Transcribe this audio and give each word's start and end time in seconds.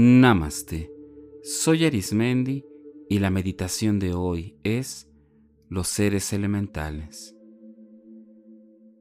Namaste. 0.00 0.92
Soy 1.42 1.84
Arismendi 1.84 2.64
y 3.08 3.18
la 3.18 3.30
meditación 3.30 3.98
de 3.98 4.14
hoy 4.14 4.54
es 4.62 5.10
los 5.68 5.88
seres 5.88 6.32
elementales. 6.32 7.34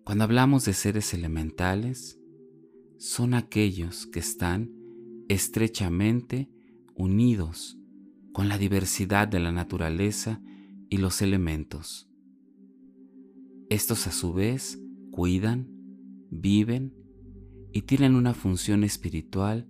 Cuando 0.04 0.24
hablamos 0.24 0.66
de 0.66 0.74
seres 0.74 1.14
elementales, 1.14 2.20
son 2.98 3.36
aquellos 3.36 4.08
que 4.08 4.18
están 4.18 4.72
estrechamente 5.30 6.50
unidos 6.96 7.78
con 8.34 8.50
la 8.50 8.58
diversidad 8.58 9.28
de 9.28 9.40
la 9.40 9.52
naturaleza 9.52 10.42
y 10.90 10.98
los 10.98 11.22
elementos. 11.22 12.10
Estos 13.70 14.08
a 14.08 14.12
su 14.12 14.34
vez 14.34 14.82
cuidan, 15.12 15.68
viven 16.32 16.96
y 17.72 17.84
tienen 17.84 18.16
una 18.16 18.34
función 18.34 18.84
espiritual 18.84 19.68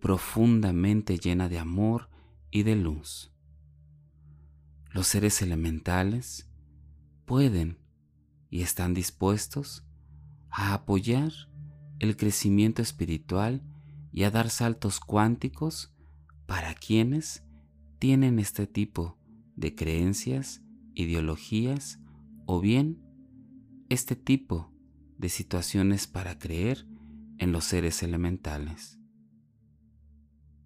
profundamente 0.00 1.18
llena 1.18 1.48
de 1.48 1.58
amor 1.58 2.08
y 2.50 2.62
de 2.62 2.76
luz. 2.76 3.32
Los 4.90 5.06
seres 5.06 5.42
elementales 5.42 6.48
pueden 7.24 7.78
y 8.50 8.62
están 8.62 8.94
dispuestos 8.94 9.84
a 10.50 10.72
apoyar 10.74 11.32
el 11.98 12.16
crecimiento 12.16 12.80
espiritual 12.80 13.62
y 14.12 14.22
a 14.22 14.30
dar 14.30 14.50
saltos 14.50 15.00
cuánticos 15.00 15.92
para 16.46 16.74
quienes 16.74 17.44
tienen 17.98 18.38
este 18.38 18.66
tipo 18.66 19.18
de 19.56 19.74
creencias, 19.74 20.62
ideologías 20.94 21.98
o 22.46 22.60
bien 22.60 23.02
este 23.88 24.16
tipo 24.16 24.72
de 25.18 25.28
situaciones 25.28 26.06
para 26.06 26.38
creer 26.38 26.86
en 27.38 27.52
los 27.52 27.64
seres 27.64 28.02
elementales. 28.02 28.97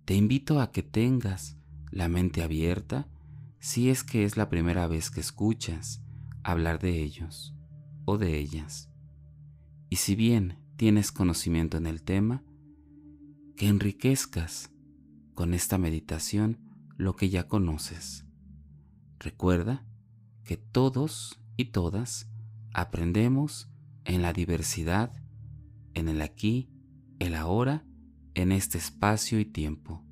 Te 0.05 0.15
invito 0.15 0.61
a 0.61 0.73
que 0.73 0.83
tengas 0.83 1.57
la 1.91 2.09
mente 2.09 2.43
abierta 2.43 3.09
si 3.61 3.89
es 3.89 4.03
que 4.03 4.25
es 4.25 4.37
la 4.37 4.49
primera 4.49 4.89
vez 4.89 5.11
que 5.11 5.21
escuchas 5.21 6.03
hablar 6.43 6.81
de 6.81 7.01
ellos 7.01 7.55
o 8.05 8.19
de 8.19 8.39
ellas. 8.39 8.91
Y 9.89 9.97
si 9.97 10.17
bien 10.17 10.59
tienes 10.77 11.13
conocimiento 11.13 11.77
en 11.77 11.87
el 11.87 12.03
tema, 12.03 12.43
que 13.57 13.69
enriquezcas 13.69 14.73
con 15.35 15.55
esta 15.55 15.79
meditación 15.79 16.59
lo 16.97 17.15
que 17.15 17.31
ya 17.31 17.47
conoces. 17.47 18.27
Recuerda 19.21 19.87
que 20.43 20.57
todos 20.57 21.39
y 21.57 21.67
todas 21.67 22.29
aprendemos 22.73 23.71
en 24.05 24.23
la 24.23 24.33
diversidad, 24.33 25.13
en 25.95 26.09
el 26.09 26.23
aquí, 26.23 26.69
el 27.21 27.37
ahora 27.37 27.85
en 28.35 28.53
este 28.53 28.79
espacio 28.79 29.39
y 29.41 29.45
tiempo. 29.45 30.05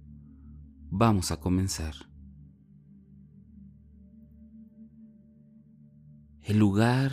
Vamos 0.90 1.30
a 1.30 1.38
comenzar. 1.38 1.94
El 6.42 6.58
lugar 6.58 7.12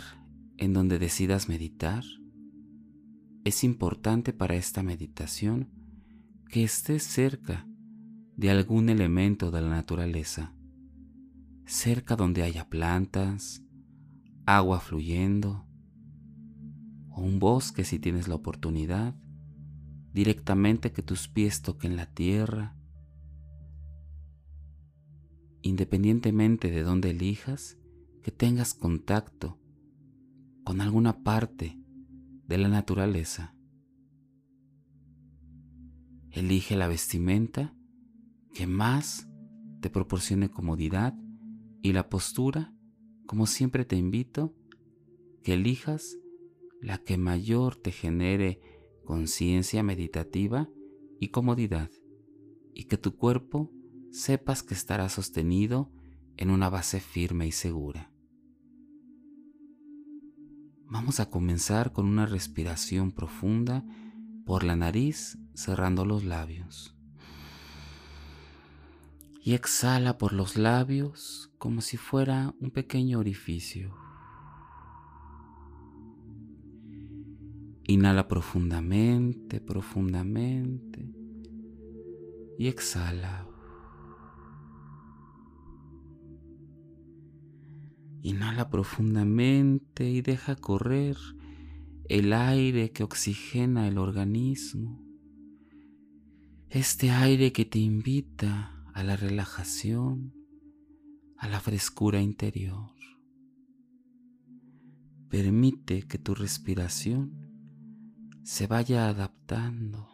en 0.56 0.72
donde 0.72 0.98
decidas 0.98 1.48
meditar 1.48 2.04
es 3.44 3.64
importante 3.64 4.32
para 4.32 4.56
esta 4.56 4.82
meditación 4.82 5.70
que 6.48 6.64
estés 6.64 7.04
cerca 7.04 7.66
de 8.36 8.50
algún 8.50 8.88
elemento 8.88 9.50
de 9.50 9.62
la 9.62 9.68
naturaleza, 9.68 10.54
cerca 11.64 12.16
donde 12.16 12.42
haya 12.42 12.68
plantas, 12.68 13.62
agua 14.46 14.80
fluyendo, 14.80 15.66
o 17.10 17.22
un 17.22 17.38
bosque 17.38 17.84
si 17.84 17.98
tienes 17.98 18.28
la 18.28 18.34
oportunidad, 18.34 19.14
directamente 20.18 20.90
que 20.90 21.00
tus 21.00 21.28
pies 21.28 21.62
toquen 21.62 21.94
la 21.94 22.06
tierra, 22.12 22.76
independientemente 25.62 26.72
de 26.72 26.82
dónde 26.82 27.10
elijas, 27.10 27.78
que 28.24 28.32
tengas 28.32 28.74
contacto 28.74 29.60
con 30.64 30.80
alguna 30.80 31.22
parte 31.22 31.80
de 32.48 32.58
la 32.58 32.66
naturaleza. 32.66 33.54
Elige 36.32 36.74
la 36.74 36.88
vestimenta 36.88 37.76
que 38.52 38.66
más 38.66 39.28
te 39.80 39.88
proporcione 39.88 40.50
comodidad 40.50 41.14
y 41.80 41.92
la 41.92 42.08
postura, 42.08 42.74
como 43.24 43.46
siempre 43.46 43.84
te 43.84 43.94
invito, 43.94 44.52
que 45.44 45.52
elijas 45.52 46.18
la 46.82 46.98
que 46.98 47.18
mayor 47.18 47.76
te 47.76 47.92
genere 47.92 48.77
conciencia 49.08 49.82
meditativa 49.82 50.68
y 51.18 51.28
comodidad, 51.28 51.90
y 52.74 52.84
que 52.84 52.98
tu 52.98 53.16
cuerpo 53.16 53.72
sepas 54.10 54.62
que 54.62 54.74
estará 54.74 55.08
sostenido 55.08 55.90
en 56.36 56.50
una 56.50 56.68
base 56.68 57.00
firme 57.00 57.46
y 57.46 57.52
segura. 57.52 58.12
Vamos 60.84 61.20
a 61.20 61.30
comenzar 61.30 61.94
con 61.94 62.04
una 62.04 62.26
respiración 62.26 63.10
profunda 63.10 63.82
por 64.44 64.62
la 64.62 64.76
nariz 64.76 65.38
cerrando 65.54 66.04
los 66.04 66.24
labios. 66.24 66.94
Y 69.42 69.54
exhala 69.54 70.18
por 70.18 70.34
los 70.34 70.58
labios 70.58 71.50
como 71.56 71.80
si 71.80 71.96
fuera 71.96 72.54
un 72.60 72.70
pequeño 72.70 73.20
orificio. 73.20 74.07
Inhala 77.90 78.28
profundamente, 78.28 79.62
profundamente 79.62 81.10
y 82.58 82.66
exhala. 82.66 83.48
Inhala 88.20 88.68
profundamente 88.68 90.10
y 90.10 90.20
deja 90.20 90.54
correr 90.54 91.16
el 92.10 92.34
aire 92.34 92.92
que 92.92 93.04
oxigena 93.04 93.88
el 93.88 93.96
organismo. 93.96 95.02
Este 96.68 97.10
aire 97.10 97.52
que 97.52 97.64
te 97.64 97.78
invita 97.78 98.84
a 98.92 99.02
la 99.02 99.16
relajación, 99.16 100.34
a 101.38 101.48
la 101.48 101.58
frescura 101.58 102.20
interior. 102.20 102.90
Permite 105.30 106.02
que 106.02 106.18
tu 106.18 106.34
respiración 106.34 107.47
se 108.48 108.66
vaya 108.66 109.10
adaptando 109.10 110.08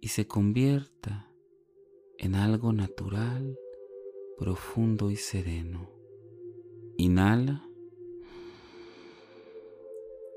y 0.00 0.08
se 0.08 0.26
convierta 0.26 1.30
en 2.16 2.34
algo 2.34 2.72
natural, 2.72 3.58
profundo 4.38 5.10
y 5.10 5.16
sereno. 5.16 5.90
Inhala. 6.96 7.68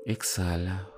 Exhala. 0.04 0.90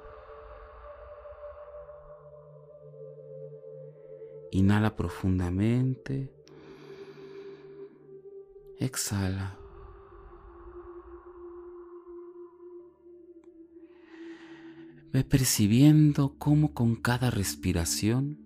Inhala 4.51 4.97
profundamente. 4.97 6.35
Exhala. 8.81 9.61
Percibiendo 15.25 16.39
cómo 16.39 16.75
con 16.75 16.95
cada 16.95 17.31
respiración 17.31 18.39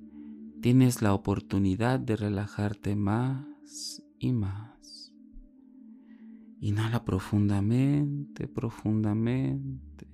tienes 0.62 1.02
la 1.02 1.12
oportunidad 1.12 2.00
de 2.00 2.16
relajarte 2.16 2.96
más 2.96 4.02
y 4.18 4.32
más. 4.32 5.12
Inhala 6.60 7.04
profundamente, 7.04 8.48
profundamente. 8.48 10.08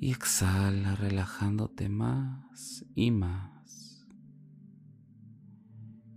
Y 0.00 0.10
exhala 0.10 0.96
relajándote 0.96 1.88
más 1.88 2.84
y 2.94 3.12
más. 3.12 4.08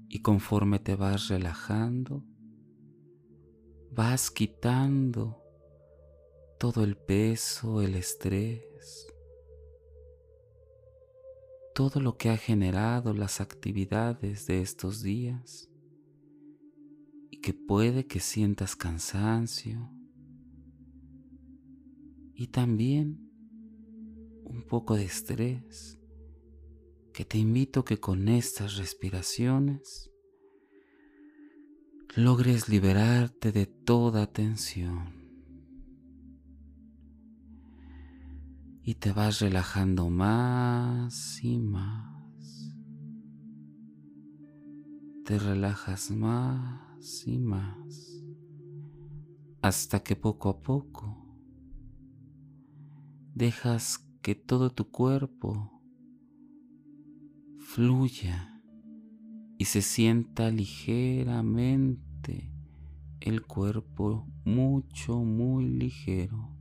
Y 0.09 0.19
conforme 0.19 0.79
te 0.79 0.95
vas 0.95 1.27
relajando, 1.27 2.25
vas 3.91 4.31
quitando 4.31 5.44
todo 6.57 6.83
el 6.83 6.95
peso, 6.97 7.81
el 7.81 7.95
estrés, 7.95 9.07
todo 11.73 11.99
lo 11.99 12.17
que 12.17 12.29
ha 12.29 12.37
generado 12.37 13.13
las 13.13 13.41
actividades 13.41 14.47
de 14.47 14.61
estos 14.61 15.03
días 15.03 15.69
y 17.29 17.41
que 17.41 17.53
puede 17.53 18.07
que 18.07 18.19
sientas 18.19 18.75
cansancio 18.75 19.91
y 22.33 22.47
también 22.47 23.29
un 24.43 24.63
poco 24.63 24.95
de 24.95 25.05
estrés 25.05 25.97
que 27.11 27.25
te 27.25 27.37
invito 27.37 27.83
que 27.83 27.97
con 27.97 28.27
estas 28.27 28.77
respiraciones 28.77 30.11
logres 32.15 32.69
liberarte 32.69 33.51
de 33.51 33.65
toda 33.65 34.31
tensión. 34.31 35.14
Y 38.87 38.95
te 38.95 39.11
vas 39.11 39.39
relajando 39.39 40.09
más 40.09 41.43
y 41.43 41.57
más. 41.57 42.15
te 45.25 45.39
relajas 45.39 46.11
más 46.11 47.25
y 47.25 47.39
más 47.39 48.23
hasta 49.63 50.03
que 50.03 50.15
poco 50.15 50.49
a 50.49 50.61
poco 50.61 51.35
dejas 53.33 54.07
que 54.21 54.35
todo 54.35 54.69
tu 54.69 54.91
cuerpo 54.91 55.81
fluya 57.57 58.61
y 59.57 59.65
se 59.65 59.81
sienta 59.81 60.51
ligeramente 60.51 62.53
el 63.19 63.41
cuerpo 63.41 64.27
mucho, 64.43 65.21
muy 65.21 65.65
ligero. 65.65 66.54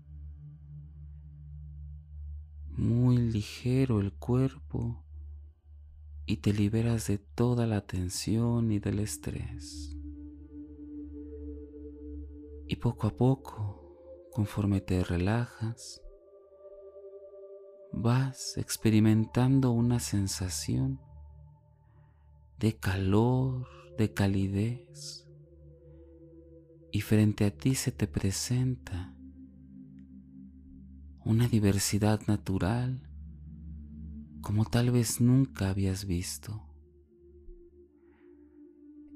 Muy 2.76 3.18
ligero 3.18 4.00
el 4.00 4.12
cuerpo 4.12 5.04
y 6.26 6.38
te 6.38 6.52
liberas 6.52 7.06
de 7.06 7.18
toda 7.18 7.66
la 7.66 7.86
tensión 7.86 8.72
y 8.72 8.78
del 8.80 8.98
estrés. 8.98 9.96
Y 12.66 12.76
poco 12.76 13.06
a 13.06 13.10
poco, 13.10 14.28
conforme 14.32 14.80
te 14.80 15.04
relajas, 15.04 16.02
vas 17.92 18.56
experimentando 18.56 19.70
una 19.70 20.00
sensación 20.00 21.00
de 22.58 22.76
calor, 22.76 23.68
de 23.96 24.12
calidez, 24.12 25.28
y 26.90 27.00
frente 27.02 27.44
a 27.44 27.50
ti 27.50 27.74
se 27.74 27.92
te 27.92 28.06
presenta 28.06 29.13
una 31.24 31.48
diversidad 31.48 32.20
natural 32.26 33.00
como 34.42 34.66
tal 34.66 34.90
vez 34.90 35.22
nunca 35.22 35.70
habías 35.70 36.04
visto. 36.04 36.62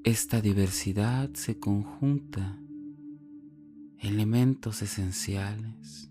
Esta 0.03 0.41
diversidad 0.41 1.31
se 1.33 1.59
conjunta 1.59 2.59
elementos 3.99 4.81
esenciales, 4.81 6.09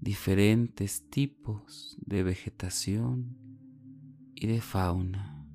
diferentes 0.00 1.08
tipos 1.08 1.96
de 2.04 2.24
vegetación 2.24 3.38
y 4.34 4.48
de 4.48 4.60
fauna. 4.60 5.46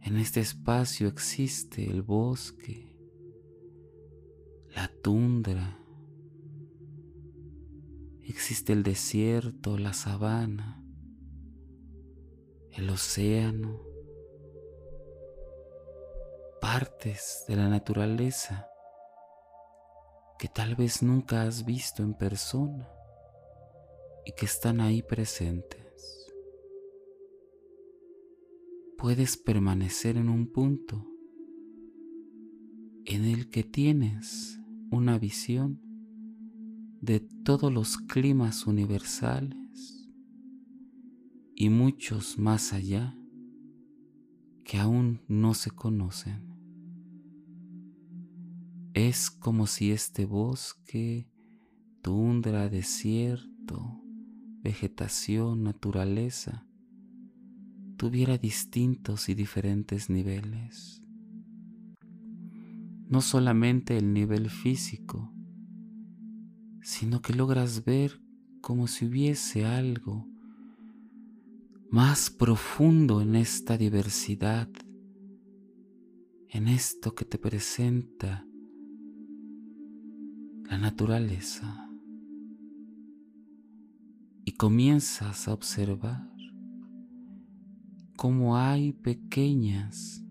En 0.00 0.16
este 0.16 0.40
espacio 0.40 1.06
existe 1.06 1.88
el 1.88 2.02
bosque, 2.02 2.96
la 4.74 4.90
tundra, 5.02 5.83
Existe 8.26 8.72
el 8.72 8.82
desierto, 8.82 9.76
la 9.76 9.92
sabana, 9.92 10.82
el 12.70 12.88
océano, 12.88 13.82
partes 16.58 17.44
de 17.46 17.56
la 17.56 17.68
naturaleza 17.68 18.66
que 20.38 20.48
tal 20.48 20.74
vez 20.74 21.02
nunca 21.02 21.42
has 21.42 21.66
visto 21.66 22.02
en 22.02 22.14
persona 22.14 22.90
y 24.24 24.32
que 24.32 24.46
están 24.46 24.80
ahí 24.80 25.02
presentes. 25.02 26.32
Puedes 28.96 29.36
permanecer 29.36 30.16
en 30.16 30.30
un 30.30 30.50
punto 30.50 31.06
en 33.04 33.26
el 33.26 33.50
que 33.50 33.64
tienes 33.64 34.58
una 34.90 35.18
visión 35.18 35.82
de 37.04 37.20
todos 37.20 37.70
los 37.70 37.98
climas 37.98 38.66
universales 38.66 40.08
y 41.54 41.68
muchos 41.68 42.38
más 42.38 42.72
allá 42.72 43.14
que 44.64 44.78
aún 44.78 45.20
no 45.28 45.52
se 45.52 45.70
conocen. 45.70 46.48
Es 48.94 49.30
como 49.30 49.66
si 49.66 49.90
este 49.90 50.24
bosque, 50.24 51.28
tundra, 52.00 52.70
desierto, 52.70 54.00
vegetación, 54.62 55.62
naturaleza, 55.62 56.66
tuviera 57.98 58.38
distintos 58.38 59.28
y 59.28 59.34
diferentes 59.34 60.08
niveles. 60.08 61.02
No 63.10 63.20
solamente 63.20 63.98
el 63.98 64.14
nivel 64.14 64.48
físico, 64.48 65.33
sino 66.84 67.22
que 67.22 67.32
logras 67.32 67.86
ver 67.86 68.20
como 68.60 68.88
si 68.88 69.06
hubiese 69.06 69.64
algo 69.64 70.28
más 71.90 72.28
profundo 72.28 73.22
en 73.22 73.36
esta 73.36 73.78
diversidad, 73.78 74.68
en 76.50 76.68
esto 76.68 77.14
que 77.14 77.24
te 77.24 77.38
presenta 77.38 78.46
la 80.68 80.76
naturaleza. 80.76 81.88
Y 84.44 84.52
comienzas 84.52 85.48
a 85.48 85.54
observar 85.54 86.30
cómo 88.14 88.58
hay 88.58 88.92
pequeñas 88.92 90.22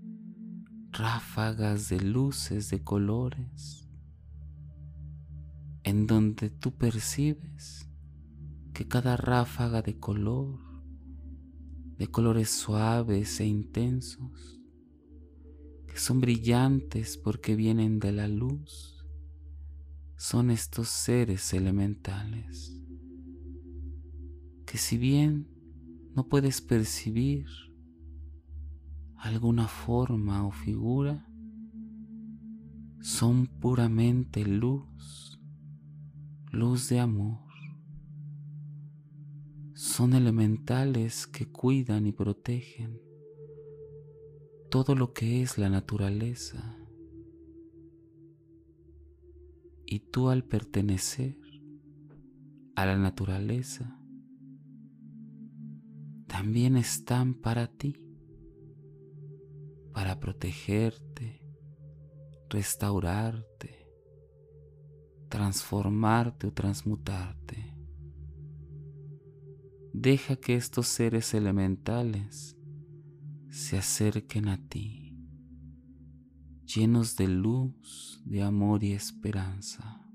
ráfagas 0.91 1.89
de 1.89 1.99
luces 1.99 2.69
de 2.69 2.83
colores 2.83 3.82
en 5.83 6.07
donde 6.07 6.49
tú 6.49 6.71
percibes 6.71 7.89
que 8.73 8.87
cada 8.87 9.17
ráfaga 9.17 9.81
de 9.81 9.99
color, 9.99 10.59
de 11.97 12.07
colores 12.07 12.49
suaves 12.49 13.39
e 13.39 13.45
intensos, 13.45 14.59
que 15.87 15.97
son 15.97 16.21
brillantes 16.21 17.17
porque 17.17 17.55
vienen 17.55 17.99
de 17.99 18.11
la 18.13 18.27
luz, 18.27 19.05
son 20.15 20.49
estos 20.49 20.87
seres 20.87 21.53
elementales, 21.53 22.79
que 24.65 24.77
si 24.77 24.97
bien 24.97 25.49
no 26.15 26.27
puedes 26.27 26.61
percibir 26.61 27.45
alguna 29.17 29.67
forma 29.67 30.47
o 30.47 30.51
figura, 30.51 31.27
son 33.01 33.47
puramente 33.47 34.45
luz 34.45 35.32
luz 36.53 36.87
de 36.87 36.99
amor. 36.99 37.39
Son 39.73 40.13
elementales 40.13 41.25
que 41.25 41.51
cuidan 41.51 42.05
y 42.05 42.11
protegen 42.11 43.01
todo 44.69 44.93
lo 44.93 45.13
que 45.13 45.41
es 45.41 45.57
la 45.57 45.69
naturaleza. 45.69 46.77
Y 49.87 49.99
tú 50.11 50.29
al 50.29 50.43
pertenecer 50.43 51.39
a 52.75 52.85
la 52.85 52.99
naturaleza, 52.99 53.99
también 56.27 56.77
están 56.77 57.33
para 57.33 57.65
ti, 57.65 57.99
para 59.91 60.19
protegerte, 60.19 61.41
restaurarte, 62.47 63.82
transformarte 65.33 66.45
o 66.45 66.53
transmutarte. 66.53 67.75
Deja 69.91 70.35
que 70.35 70.53
estos 70.53 70.85
seres 70.85 71.33
elementales 71.33 72.55
se 73.49 73.79
acerquen 73.79 74.47
a 74.47 74.57
ti, 74.67 75.17
llenos 76.65 77.17
de 77.17 77.27
luz, 77.29 78.21
de 78.23 78.43
amor 78.43 78.83
y 78.83 78.91
esperanza. 78.91 80.07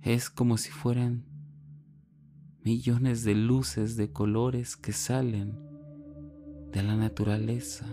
Es 0.00 0.30
como 0.30 0.56
si 0.56 0.70
fueran 0.70 1.26
millones 2.62 3.22
de 3.22 3.34
luces 3.34 3.96
de 3.96 4.12
colores 4.12 4.78
que 4.78 4.94
salen 4.94 5.58
de 6.72 6.82
la 6.82 6.96
naturaleza 6.96 7.86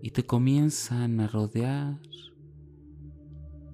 y 0.00 0.12
te 0.12 0.24
comienzan 0.24 1.20
a 1.20 1.28
rodear 1.28 2.00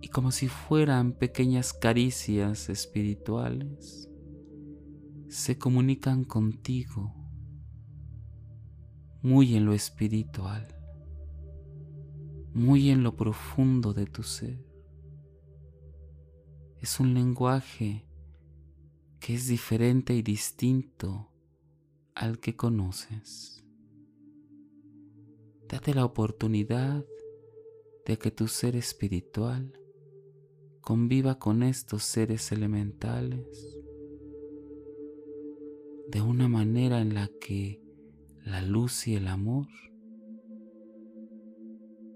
y 0.05 0.09
como 0.09 0.33
si 0.33 0.49
fueran 0.49 1.15
pequeñas 1.15 1.73
caricias 1.73 2.69
espirituales, 2.69 4.11
se 5.29 5.57
comunican 5.57 6.25
contigo 6.25 7.15
muy 9.23 9.57
en 9.57 9.65
lo 9.65 9.73
espiritual, 9.73 10.69
muy 12.53 12.91
en 12.91 13.03
lo 13.03 13.17
profundo 13.17 13.95
de 13.95 14.05
tu 14.05 14.23
ser. 14.23 14.63
Es 16.83 17.01
un 17.01 17.15
lenguaje 17.15 18.07
que 19.21 19.33
es 19.33 19.47
diferente 19.47 20.15
y 20.15 20.21
distinto 20.21 21.33
al 22.15 22.41
que 22.41 22.57
conoces. 22.57 23.65
Date 25.67 25.95
la 25.95 26.05
oportunidad 26.05 27.07
de 28.05 28.19
que 28.19 28.31
tu 28.31 28.49
ser 28.49 28.77
espiritual 28.77 29.81
conviva 30.85 31.39
con 31.39 31.63
estos 31.63 32.05
seres 32.05 32.53
elementales 32.53 33.81
de 36.11 36.21
una 36.21 36.47
manera 36.47 37.01
en 37.01 37.15
la 37.15 37.31
que 37.41 37.83
la 38.45 38.61
luz 38.61 39.09
y 39.09 39.15
el 39.15 39.29
amor 39.29 39.67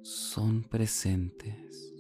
son 0.03 0.63
presentes. 0.65 1.95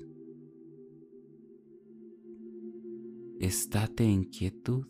Estate 3.40 4.04
en 4.04 4.24
quietud 4.24 4.86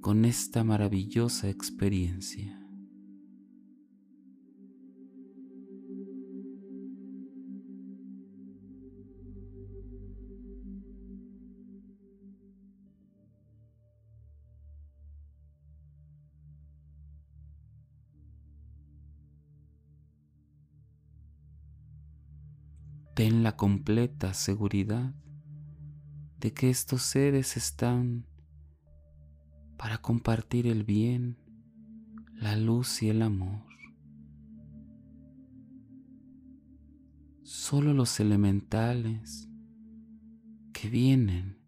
con 0.00 0.24
esta 0.24 0.62
maravillosa 0.62 1.50
experiencia. 1.50 2.69
Ten 23.20 23.42
la 23.42 23.54
completa 23.54 24.32
seguridad 24.32 25.12
de 26.38 26.54
que 26.54 26.70
estos 26.70 27.02
seres 27.02 27.58
están 27.58 28.24
para 29.76 29.98
compartir 29.98 30.66
el 30.66 30.84
bien, 30.84 31.36
la 32.32 32.56
luz 32.56 33.02
y 33.02 33.10
el 33.10 33.20
amor. 33.20 33.66
Solo 37.42 37.92
los 37.92 38.18
elementales 38.20 39.50
que 40.72 40.88
vienen 40.88 41.58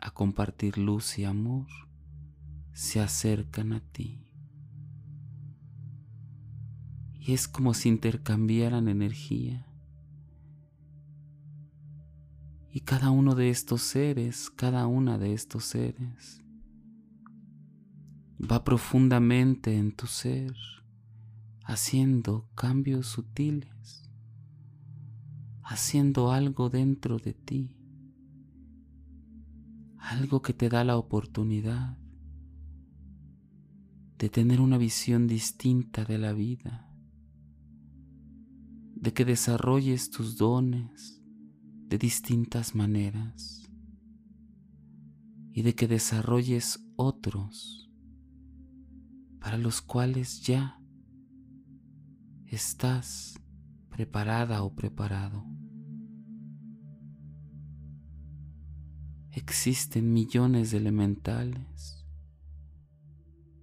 a 0.00 0.10
compartir 0.10 0.76
luz 0.76 1.20
y 1.20 1.24
amor 1.24 1.68
se 2.72 2.98
acercan 2.98 3.72
a 3.74 3.80
ti. 3.92 4.26
Y 7.20 7.32
es 7.32 7.46
como 7.46 7.74
si 7.74 7.90
intercambiaran 7.90 8.88
energía 8.88 9.65
Y 12.70 12.80
cada 12.80 13.10
uno 13.10 13.34
de 13.34 13.50
estos 13.50 13.82
seres, 13.82 14.50
cada 14.50 14.86
una 14.86 15.18
de 15.18 15.32
estos 15.32 15.64
seres, 15.64 16.42
va 18.40 18.64
profundamente 18.64 19.76
en 19.76 19.92
tu 19.92 20.06
ser, 20.06 20.54
haciendo 21.64 22.48
cambios 22.54 23.06
sutiles, 23.06 24.10
haciendo 25.62 26.30
algo 26.30 26.68
dentro 26.68 27.18
de 27.18 27.32
ti, 27.32 27.76
algo 29.98 30.42
que 30.42 30.52
te 30.52 30.68
da 30.68 30.84
la 30.84 30.96
oportunidad 30.96 31.96
de 34.18 34.28
tener 34.28 34.60
una 34.60 34.78
visión 34.78 35.26
distinta 35.26 36.04
de 36.04 36.18
la 36.18 36.32
vida, 36.32 36.90
de 38.94 39.12
que 39.12 39.24
desarrolles 39.24 40.10
tus 40.10 40.36
dones, 40.36 41.22
de 41.88 41.98
distintas 41.98 42.74
maneras 42.74 43.70
y 45.52 45.62
de 45.62 45.74
que 45.74 45.86
desarrolles 45.86 46.84
otros 46.96 47.90
para 49.38 49.56
los 49.56 49.80
cuales 49.82 50.42
ya 50.42 50.80
estás 52.46 53.40
preparada 53.88 54.62
o 54.62 54.74
preparado. 54.74 55.46
Existen 59.30 60.12
millones 60.12 60.72
de 60.72 60.78
elementales 60.78 62.04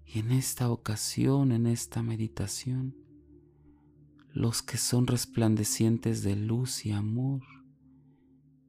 y 0.06 0.20
en 0.20 0.32
esta 0.32 0.70
ocasión, 0.70 1.52
en 1.52 1.68
esta 1.68 2.02
meditación, 2.04 2.96
los 4.32 4.62
que 4.62 4.78
son 4.78 5.08
resplandecientes 5.08 6.24
de 6.24 6.36
luz 6.36 6.86
y 6.86 6.92
amor 6.92 7.42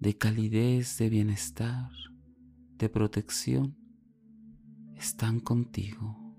de 0.05 0.19
calidez, 0.19 0.99
de 0.99 1.09
bienestar, 1.09 1.91
de 2.77 2.91
protección, 2.91 3.75
están 4.97 5.41
contigo. 5.41 6.37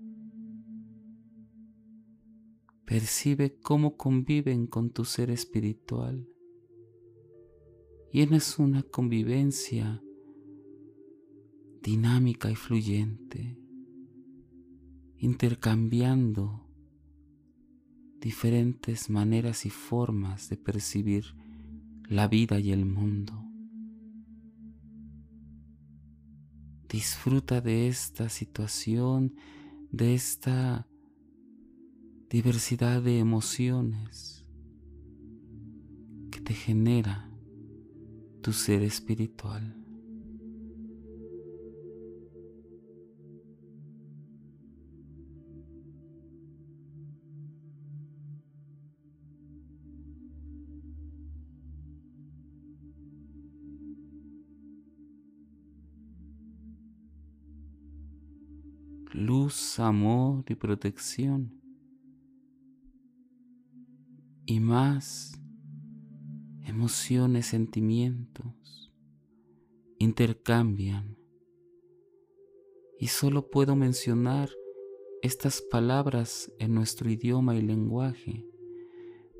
Percibe 2.84 3.58
cómo 3.58 3.96
conviven 3.96 4.68
con 4.68 4.90
tu 4.90 5.04
ser 5.04 5.32
espiritual. 5.32 6.28
Y 8.12 8.22
es 8.22 8.60
una 8.60 8.84
convivencia 8.84 10.00
dinámica 11.82 12.48
y 12.48 12.54
fluyente, 12.54 13.58
intercambiando 15.18 16.70
diferentes 18.20 19.10
maneras 19.10 19.66
y 19.66 19.70
formas 19.70 20.48
de 20.50 20.56
percibir 20.56 21.34
la 22.08 22.28
vida 22.28 22.60
y 22.60 22.70
el 22.70 22.86
mundo. 22.86 23.45
Disfruta 26.88 27.60
de 27.60 27.88
esta 27.88 28.28
situación, 28.28 29.34
de 29.90 30.14
esta 30.14 30.86
diversidad 32.30 33.02
de 33.02 33.18
emociones 33.18 34.44
que 36.30 36.40
te 36.40 36.54
genera 36.54 37.30
tu 38.42 38.52
ser 38.52 38.82
espiritual. 38.82 39.85
Amor 59.78 60.44
y 60.48 60.54
protección. 60.54 61.60
Y 64.44 64.60
más 64.60 65.40
emociones, 66.64 67.46
sentimientos 67.46 68.92
intercambian. 69.98 71.16
Y 72.98 73.08
solo 73.08 73.50
puedo 73.50 73.76
mencionar 73.76 74.50
estas 75.22 75.62
palabras 75.62 76.52
en 76.58 76.74
nuestro 76.74 77.10
idioma 77.10 77.56
y 77.56 77.62
lenguaje, 77.62 78.46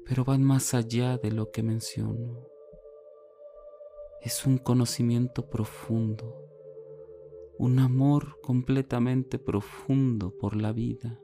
pero 0.05 0.25
van 0.25 0.43
más 0.43 0.75
allá 0.75 1.19
de 1.19 1.33
lo 1.33 1.51
que 1.51 1.63
menciono. 1.63 2.47
Es 4.21 4.47
un 4.47 4.59
conocimiento 4.59 5.49
profundo 5.49 6.46
un 7.59 7.79
amor 7.79 8.39
completamente 8.43 9.39
profundo 9.39 10.37
por 10.37 10.57
la 10.57 10.73
vida, 10.73 11.21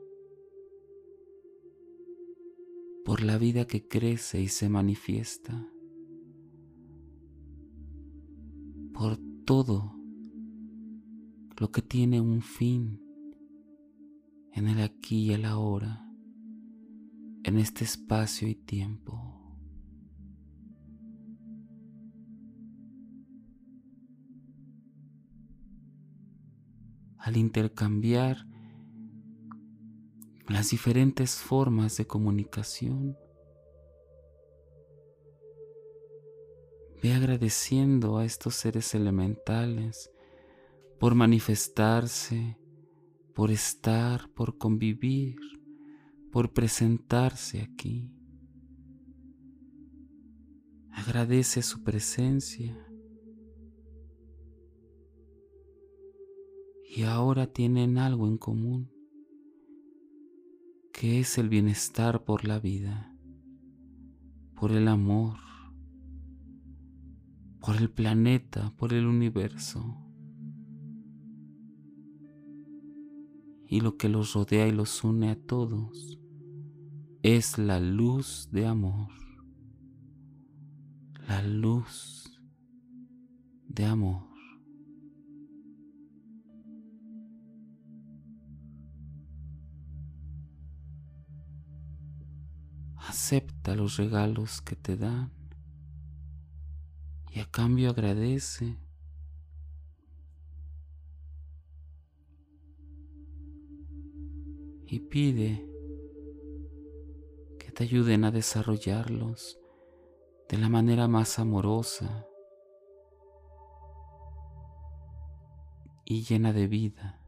por 3.05 3.21
la 3.21 3.37
vida 3.37 3.65
que 3.67 3.87
crece 3.87 4.41
y 4.41 4.47
se 4.47 4.69
manifiesta, 4.69 5.69
por 8.93 9.17
todo 9.45 9.95
lo 11.59 11.71
que 11.71 11.81
tiene 11.81 12.19
un 12.19 12.41
fin 12.41 12.99
en 14.53 14.67
el 14.67 14.81
aquí 14.81 15.27
y 15.27 15.33
el 15.33 15.45
ahora, 15.45 16.09
en 17.43 17.57
este 17.57 17.83
espacio 17.83 18.47
y 18.47 18.55
tiempo. 18.55 19.42
Intercambiar 27.37 28.45
las 30.47 30.69
diferentes 30.69 31.35
formas 31.35 31.97
de 31.97 32.05
comunicación. 32.05 33.17
Ve 37.01 37.13
agradeciendo 37.13 38.17
a 38.17 38.25
estos 38.25 38.55
seres 38.55 38.93
elementales 38.93 40.11
por 40.99 41.15
manifestarse, 41.15 42.57
por 43.33 43.51
estar, 43.51 44.29
por 44.29 44.57
convivir, 44.57 45.37
por 46.31 46.53
presentarse 46.53 47.61
aquí. 47.61 48.09
Agradece 50.91 51.61
su 51.61 51.83
presencia. 51.83 52.92
Y 56.95 57.03
ahora 57.03 57.47
tienen 57.47 57.97
algo 57.97 58.27
en 58.27 58.37
común, 58.37 58.91
que 60.93 61.19
es 61.19 61.39
el 61.39 61.49
bienestar 61.49 62.23
por 62.23 62.45
la 62.45 62.59
vida, 62.59 63.17
por 64.55 64.71
el 64.71 64.87
amor, 64.87 65.37
por 67.59 67.77
el 67.77 67.89
planeta, 67.89 68.75
por 68.77 68.93
el 68.93 69.07
universo. 69.07 69.97
Y 73.67 73.81
lo 73.81 73.97
que 73.97 74.07
los 74.07 74.35
rodea 74.35 74.67
y 74.67 74.71
los 74.71 75.03
une 75.03 75.31
a 75.31 75.35
todos 75.35 76.19
es 77.23 77.57
la 77.57 77.79
luz 77.79 78.49
de 78.51 78.67
amor, 78.67 79.09
la 81.27 81.41
luz 81.41 82.39
de 83.67 83.85
amor. 83.85 84.32
Acepta 93.23 93.73
los 93.73 93.95
regalos 93.95 94.59
que 94.59 94.75
te 94.75 94.97
dan 94.97 95.31
y 97.31 97.39
a 97.39 97.49
cambio 97.49 97.91
agradece. 97.91 98.77
Y 104.85 104.99
pide 104.99 105.65
que 107.59 107.71
te 107.71 107.85
ayuden 107.85 108.25
a 108.25 108.31
desarrollarlos 108.31 109.57
de 110.49 110.57
la 110.57 110.67
manera 110.67 111.07
más 111.07 111.39
amorosa 111.39 112.27
y 116.03 116.23
llena 116.23 116.51
de 116.51 116.67
vida. 116.67 117.21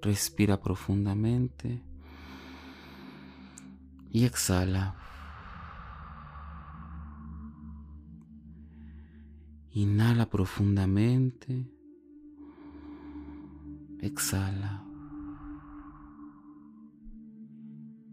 Respira 0.00 0.62
profundamente 0.62 1.87
y 4.10 4.24
exhala. 4.24 4.96
Inhala 9.70 10.28
profundamente. 10.28 11.70
Exhala. 14.00 14.84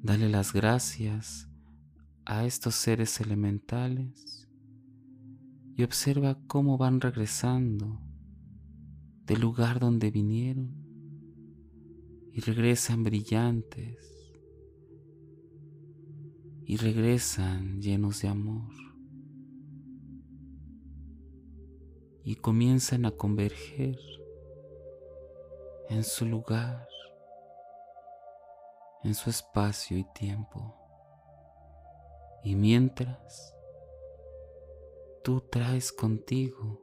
Dale 0.02 0.30
las 0.30 0.54
gracias 0.54 1.50
a 2.26 2.46
estos 2.46 2.76
seres 2.76 3.20
elementales 3.22 4.48
y 5.76 5.84
observa 5.84 6.38
cómo 6.48 6.78
van 6.78 7.02
regresando 7.02 8.02
del 9.26 9.42
lugar 9.42 9.80
donde 9.80 10.12
vinieron 10.12 10.72
y 12.32 12.42
regresan 12.42 13.04
brillantes 13.04 14.15
y 16.66 16.78
regresan 16.78 17.80
llenos 17.80 18.22
de 18.22 18.28
amor 18.28 18.74
y 22.24 22.36
comienzan 22.38 23.06
a 23.06 23.12
converger 23.12 24.00
en 25.90 26.04
su 26.04 26.26
lugar, 26.26 26.88
en 29.04 29.14
su 29.14 29.30
espacio 29.30 29.96
y 29.96 30.06
tiempo. 30.16 30.76
Y 32.44 32.56
mientras 32.56 33.54
tú 35.24 35.42
traes 35.42 35.92
contigo 35.92 36.82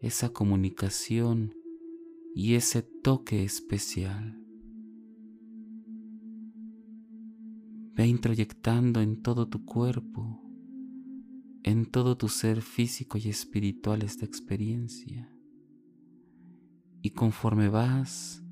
esa 0.00 0.30
comunicación 0.30 1.54
y 2.34 2.54
ese 2.54 2.82
toque 2.82 3.44
especial, 3.44 4.45
Ve 7.96 8.06
introyectando 8.06 9.00
en 9.00 9.22
todo 9.22 9.48
tu 9.48 9.64
cuerpo, 9.64 10.42
en 11.62 11.86
todo 11.86 12.18
tu 12.18 12.28
ser 12.28 12.60
físico 12.60 13.16
y 13.16 13.30
espiritual 13.30 14.02
esta 14.02 14.26
experiencia. 14.26 15.34
Y 17.00 17.12
conforme 17.12 17.70
vas 17.70 18.44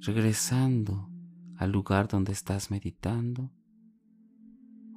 regresando 0.00 1.08
al 1.56 1.70
lugar 1.70 2.08
donde 2.08 2.32
estás 2.32 2.72
meditando, 2.72 3.52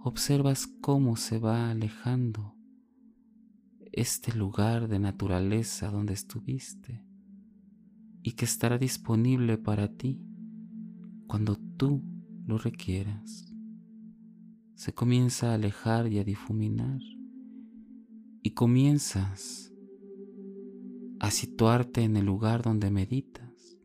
observas 0.03 0.65
cómo 0.81 1.15
se 1.15 1.37
va 1.37 1.69
alejando 1.69 2.55
este 3.91 4.33
lugar 4.33 4.87
de 4.87 4.97
naturaleza 4.97 5.91
donde 5.91 6.13
estuviste 6.13 7.05
y 8.23 8.31
que 8.31 8.45
estará 8.45 8.79
disponible 8.79 9.59
para 9.59 9.87
ti 9.95 10.19
cuando 11.27 11.57
tú 11.77 12.01
lo 12.47 12.57
requieras 12.57 13.53
se 14.77 14.93
comienza 14.93 15.49
a 15.49 15.53
alejar 15.55 16.05
y 16.07 16.19
a 16.19 16.23
difuminar 16.23 16.99
y 18.43 18.51
comienzas 18.51 19.73
a 21.19 21.31
situarte 21.31 22.03
en 22.03 22.15
el 22.15 22.27
lugar 22.27 22.61
donde 22.61 22.91
meditas. 22.91 23.75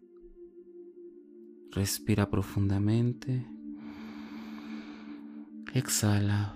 Respira 1.70 2.28
profundamente. 2.28 3.46
Exhala. 5.72 6.54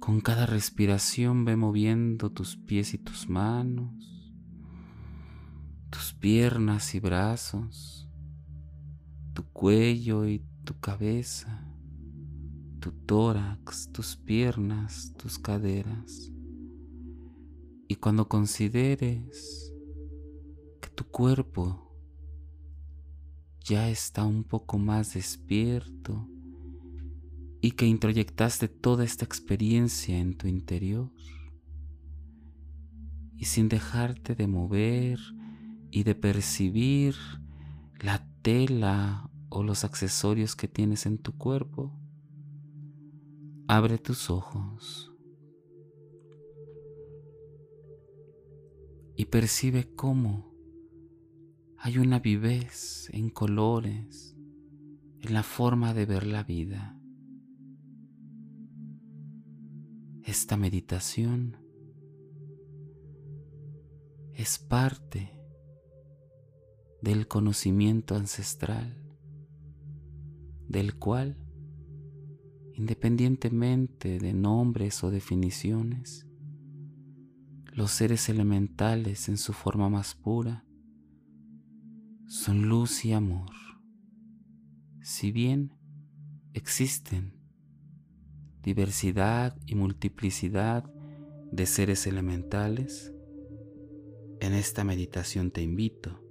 Con 0.00 0.20
cada 0.20 0.46
respiración 0.46 1.44
ve 1.44 1.54
moviendo 1.54 2.32
tus 2.32 2.56
pies 2.56 2.92
y 2.92 2.98
tus 2.98 3.28
manos, 3.28 4.34
tus 5.90 6.12
piernas 6.12 6.92
y 6.96 6.98
brazos 6.98 7.93
tu 9.34 9.42
cuello 9.52 10.26
y 10.26 10.42
tu 10.64 10.78
cabeza, 10.80 11.68
tu 12.80 12.92
tórax, 12.92 13.90
tus 13.92 14.16
piernas, 14.16 15.12
tus 15.18 15.38
caderas. 15.38 16.30
Y 17.88 17.96
cuando 17.96 18.28
consideres 18.28 19.72
que 20.80 20.88
tu 20.90 21.04
cuerpo 21.04 21.96
ya 23.60 23.90
está 23.90 24.24
un 24.24 24.44
poco 24.44 24.78
más 24.78 25.14
despierto 25.14 26.28
y 27.60 27.72
que 27.72 27.86
introyectaste 27.86 28.68
toda 28.68 29.04
esta 29.04 29.24
experiencia 29.24 30.18
en 30.18 30.36
tu 30.36 30.46
interior 30.46 31.10
y 33.36 33.46
sin 33.46 33.68
dejarte 33.68 34.34
de 34.34 34.46
mover 34.46 35.18
y 35.90 36.02
de 36.02 36.14
percibir 36.14 37.16
la 38.00 38.28
tela 38.44 39.30
o 39.48 39.62
los 39.62 39.84
accesorios 39.84 40.54
que 40.54 40.68
tienes 40.68 41.06
en 41.06 41.16
tu 41.16 41.32
cuerpo, 41.38 41.98
abre 43.66 43.96
tus 43.96 44.28
ojos 44.28 45.10
y 49.16 49.24
percibe 49.24 49.94
cómo 49.94 50.54
hay 51.78 51.96
una 51.96 52.18
vivez 52.18 53.08
en 53.14 53.30
colores, 53.30 54.36
en 55.22 55.32
la 55.32 55.42
forma 55.42 55.94
de 55.94 56.04
ver 56.04 56.26
la 56.26 56.44
vida. 56.44 57.00
Esta 60.22 60.58
meditación 60.58 61.56
es 64.34 64.58
parte 64.58 65.43
del 67.04 67.28
conocimiento 67.28 68.16
ancestral, 68.16 68.96
del 70.66 70.94
cual, 70.94 71.36
independientemente 72.72 74.18
de 74.18 74.32
nombres 74.32 75.04
o 75.04 75.10
definiciones, 75.10 76.26
los 77.74 77.90
seres 77.90 78.30
elementales 78.30 79.28
en 79.28 79.36
su 79.36 79.52
forma 79.52 79.90
más 79.90 80.14
pura 80.14 80.64
son 82.26 82.70
luz 82.70 83.04
y 83.04 83.12
amor. 83.12 83.50
Si 85.02 85.30
bien 85.30 85.74
existen 86.54 87.34
diversidad 88.62 89.58
y 89.66 89.74
multiplicidad 89.74 90.90
de 91.52 91.66
seres 91.66 92.06
elementales, 92.06 93.12
en 94.40 94.54
esta 94.54 94.84
meditación 94.84 95.50
te 95.50 95.60
invito 95.60 96.23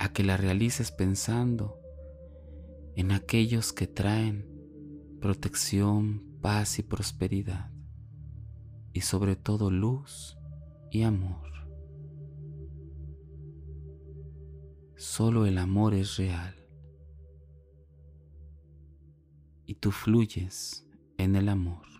a 0.00 0.14
que 0.14 0.24
la 0.24 0.38
realices 0.38 0.92
pensando 0.92 1.78
en 2.96 3.12
aquellos 3.12 3.74
que 3.74 3.86
traen 3.86 4.48
protección, 5.20 6.38
paz 6.40 6.78
y 6.78 6.82
prosperidad, 6.82 7.70
y 8.94 9.02
sobre 9.02 9.36
todo 9.36 9.70
luz 9.70 10.38
y 10.90 11.02
amor. 11.02 11.50
Solo 14.96 15.44
el 15.44 15.58
amor 15.58 15.92
es 15.92 16.16
real 16.16 16.56
y 19.66 19.74
tú 19.74 19.90
fluyes 19.90 20.86
en 21.18 21.36
el 21.36 21.50
amor. 21.50 21.99